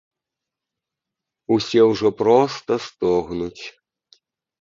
[1.55, 3.63] Усе ўжо проста стогнуць.